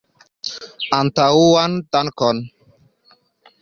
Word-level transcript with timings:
Antaŭan 0.99 1.79
dankon! 1.97 2.43